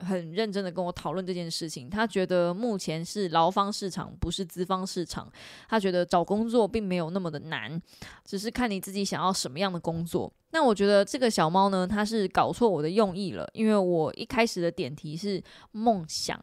[0.00, 1.88] 很认真的跟我讨论这件事情。
[1.88, 5.26] 他觉得目前是劳方市场，不是资方市场。
[5.68, 7.80] 他觉得找工作并没有那么的难，
[8.26, 10.30] 只是看你自己想要什么样的工作。
[10.50, 15.42] 那我觉得这个小猫呢，它是搞错我的用意了，因为我一开始的点题是
[15.72, 16.38] 梦想。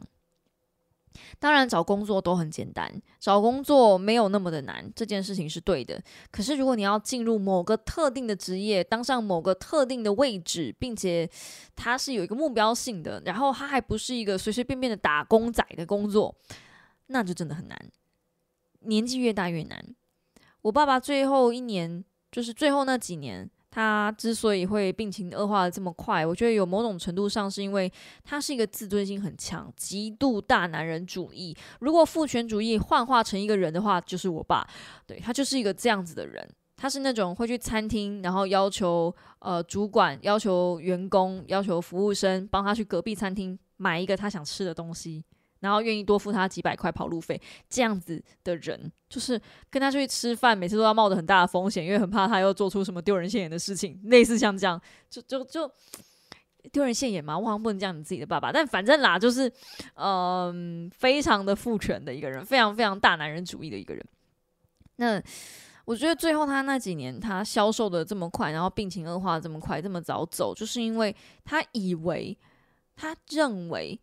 [1.38, 6.02] 当然，找工作都很简单，找工作没有那么的难，这件事情是对的。
[6.30, 11.28] 可是，如果你要进入某个特定的职业，当上某个特定的位置，并且
[11.76, 16.34] 它是有一个目标性的，然后它还不是一个随随便便的打工仔的工作，
[17.06, 17.78] 那就真的很难。
[18.80, 19.84] 年纪越大越难。
[20.62, 23.50] 我爸爸最后一年，就是最后那几年。
[23.74, 27.90] 他之所以会病情恶化的这么快，我觉得有某种程度上是因为
[28.22, 31.56] 他是一个自尊心很强、极度大男人主义。
[31.80, 34.68] 如果父权主义幻化成一个人的话，就是我爸，
[35.06, 36.46] 对他就是一个这样子的人。
[36.76, 45.24] 他是那种会去餐厅，然后要求呃主管、要求员工、要求服务生帮他去隔壁餐厅买一个他想吃的东西，
[45.62, 47.40] 然后愿意多付他几百块跑路费，
[47.70, 49.40] 这样子的人，就是
[49.70, 55.70] 跟他出去吃饭，每次都要冒着很大的风险，因为很怕他又做出什么丢人现眼的事情，类似像这样，就就就
[56.70, 57.38] 丢人现眼嘛。
[57.38, 59.50] 我好像不能这样你自己的爸爸，但反正啦，就是
[59.94, 64.04] 嗯，非常的父权的一个人，非常非常大男人主义的一个人。
[64.96, 65.22] 那。
[65.84, 72.38] 我觉得最后他那几年他销售的这么快，然后病情恶化这么快，这么早走，就是因为他以为，
[72.94, 74.00] 他认为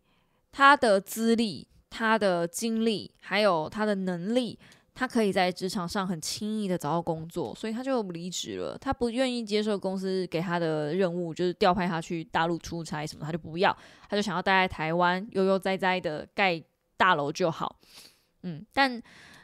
[0.52, 4.58] 他的资历、他的经历还有他的能力，
[4.94, 8.76] 他可以在职场上很轻易的找到工作，所以他就离职了。
[8.78, 13.76] 他不愿意接受公司给他的任务，就是调派他去大陆出差什么，他就不要，
[14.08, 16.62] 他就想要待在台湾悠悠哉哉的盖
[16.96, 17.78] 大楼就好。
[18.42, 19.02] 嗯，但。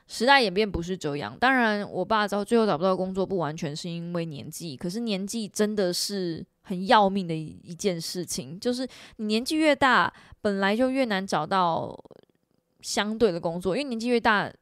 [0.09, 8.61] 时代演变不是这样，当然，我爸找最后找不到工作，不完全是因为年纪，可是年纪真的是很要命的一一件事情。
[8.61, 8.87] 就是
[9.17, 10.13] 你年纪越大，
[10.43, 11.97] 本来就越难找到
[12.81, 14.53] 相对的工作，因为年纪越大，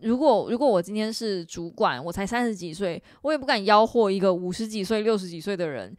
[0.00, 5.96] 如果如果我今天是主管，我才三十几岁，我也不敢吆喝一个五十几岁、六十几岁的人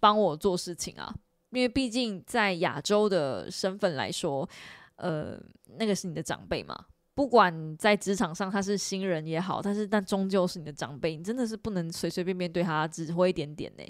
[0.00, 1.14] 帮我做事情啊，
[1.50, 4.48] 因为毕竟在亚洲的身份来说，
[4.96, 5.40] 呃，
[5.78, 6.76] 那个是你的长辈嘛。
[7.16, 13.84] 不管在职场上他是新人也好，但是但终究是你的长辈，你真的是不能随随便便对他指挥一点点呢。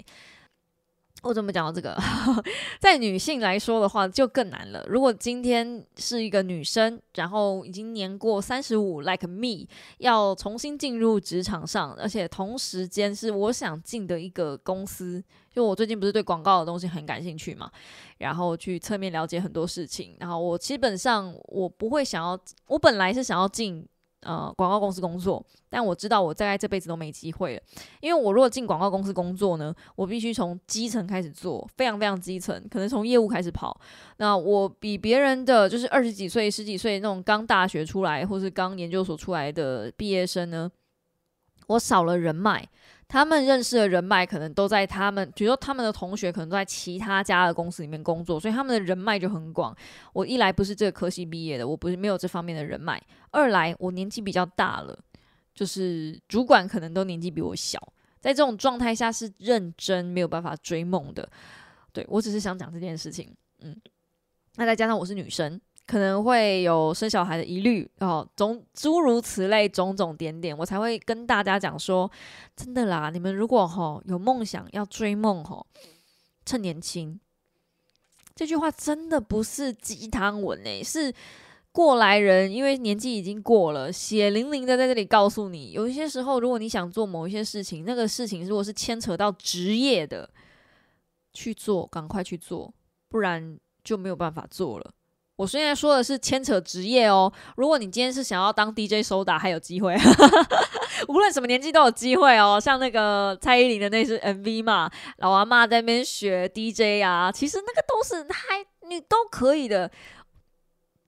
[1.25, 1.97] 我怎么讲到这个？
[2.79, 4.85] 在女性来说的话，就更难了。
[4.87, 9.65] 如果今天是一个女生，然后已经年过三十五，like me，
[9.97, 17.71] 要重新进入职场上，而且同时间是我想进的一个公司，就我最近不是对广告的东西很感兴趣嘛，
[18.19, 23.83] 然后去侧面了解很多事情，然后我基本上我不会想要，我本来是想要进。
[24.25, 27.61] 呃，广告公司工作，但我知道我大概这辈子都没机会了，
[28.01, 33.79] 因为我如果进广告公司工作呢，我必须从基层开始做，非常非常基层，可能从业务开始跑。
[34.17, 40.71] 那我比别人的就是二十几岁、十几岁那种刚大学出来或是刚研究所出来的毕业生呢，
[41.67, 42.67] 我少了人脉。
[43.07, 49.75] 他们认识的人脉可能都在他们，比如说他们的同学可能都在其他家的公司里面工作，所以他们的人脉就很广。
[50.11, 52.97] 我一来不是这个科系毕业的，我不是没有这方面的人脉；
[53.31, 54.97] 二来我年纪比较大了，
[55.53, 57.79] 就是主管可能都年纪比我小，
[58.19, 61.29] 在这种状态下是认真没有办法追梦的。
[61.93, 63.79] 对我只是想讲这件事情，嗯，
[64.55, 65.61] 那再加上我是女生。
[65.87, 72.09] 可能会有生小孩的疑虑哦，种诸如此类种种点点，我才会跟大家讲说，
[72.55, 75.63] 真的啦，你们如果哈有梦想要追梦哈，
[76.43, 77.19] 趁年轻，
[78.33, 81.13] 这句话真的不是鸡汤文诶，是
[81.71, 90.27] 过来人，因为年纪已经过了，血淋淋的在这里告诉你，有一些时候，如果你想做某一些事情，那个事情如果是牵扯到职业的，
[91.31, 92.73] 去做，赶快去做，
[93.07, 94.94] 不然就没有办法做了。
[95.37, 97.31] 我现在说的是牵扯职业哦。
[97.57, 99.95] 如果你今天是想要当 DJ 收打，还有机会，
[101.09, 102.59] 无论什么年纪都有机会哦。
[102.59, 109.91] 像那个蔡依林的那支 MV 嘛，老阿妈在那边学 DJ 啊，其实那个都是还你都可以的。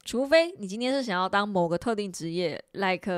[0.04, 3.12] 除非你今天是想要当某个特定职业，like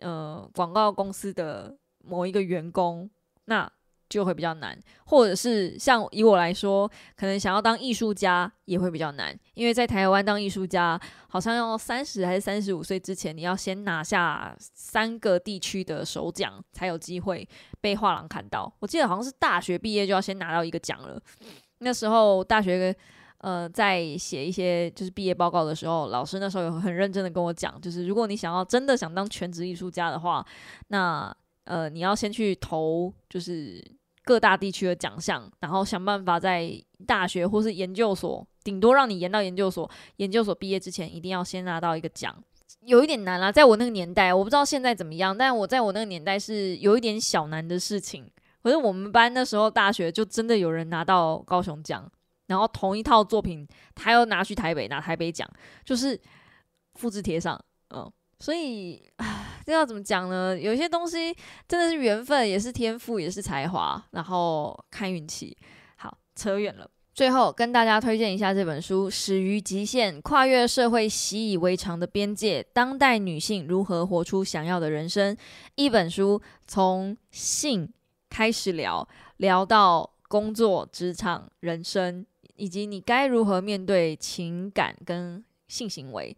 [0.00, 3.10] 呃广告公司的某一个员工，
[3.46, 3.70] 那。
[4.10, 17.48] 就会比较难，或者是像以我来说，可能想要当艺术家也会比较难，因为在台湾当艺术家，好像要三十还是三十五岁之前，你要先拿下三个地区的首奖，才有机会
[17.80, 18.70] 被画廊看到。
[18.80, 21.22] 我记得好像是大学毕业就要先拿到一个奖了。
[21.78, 22.92] 那时候大学
[23.38, 30.44] 呃在写一些就是毕业报告的时候，老师那时候有很认真的跟我讲，就是如果你想要真的想当全职艺术家的话，
[30.88, 31.32] 那
[31.66, 33.99] 呃你要先去投就是。
[34.30, 36.72] 各大地区的奖项，然后想办法在
[37.04, 39.90] 大学或是研究所，顶多让你延到研究所。
[40.18, 42.32] 研究所毕业之前，一定要先拿到一个奖，
[42.82, 43.50] 有一点难啦。
[43.50, 48.30] 在我那个年代，我不知道现在怎么样，但我在我那个年代是有一点小难的事情。
[48.62, 52.08] 可是我们班那时候大学就真的有人拿到高雄奖，
[52.46, 53.66] 然后同一套作品，
[53.96, 55.50] 他又拿去台北拿台北奖，
[55.84, 56.16] 就是
[56.94, 57.60] 复制贴上，
[57.92, 58.08] 嗯。
[58.40, 59.00] 所以，
[59.66, 60.58] 这要怎么讲呢？
[60.58, 61.36] 有些东西
[61.68, 65.56] 真的是缘分，也是天赋，也是才华，然后看运气。
[65.96, 66.90] 好，扯远了。
[67.12, 75.36] 最后跟大家推荐一下这本书《始于极限：跨越社会习以为常的边界，当代女性如何活出想要的人生》。
[75.74, 77.92] 一本书从性
[78.30, 82.24] 开始聊，聊到工作、职场、人生，
[82.56, 86.34] 以及你该如何面对情感跟性行为。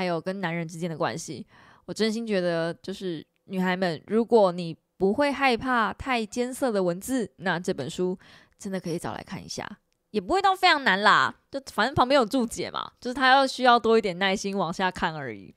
[0.00, 1.46] 还有跟男人之间的关系，
[1.84, 8.18] 我真心觉得，就是女孩们，如果你不会害怕太艰涩的文字，那这本书
[8.58, 9.70] 真的可以找来看一下，
[10.12, 11.34] 也不会到非常难啦。
[11.50, 15.54] 就反正旁边有注解嘛，就是他要需要多一点耐心往下看而已。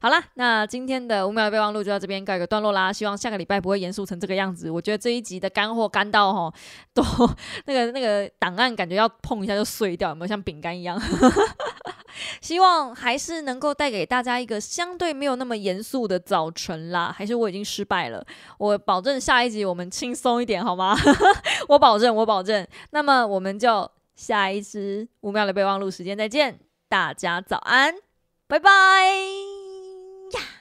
[0.00, 2.92] 好啦，那今天的五秒备忘录就到这边告一个段落啦。
[2.92, 4.70] 希望下个礼拜不会严肃成这个样子。
[4.70, 6.54] 我觉得这一集的干货干到哈，
[6.94, 7.02] 都
[7.66, 10.96] 那个那个档案感觉要碰一下就碎掉，有没有像饼干一样？
[12.40, 17.14] 希望还是能够带给大家一个相对没有那么严肃的早晨啦。
[17.16, 18.24] 还是我已经失败了？
[18.58, 20.96] 我保证下一集我们轻松一点好吗？
[21.68, 22.66] 我保证，我保证。
[22.90, 27.94] 那么我们就下一支五秒的备忘录时间再见，大家早安，
[28.46, 28.70] 拜拜
[30.32, 30.59] 呀。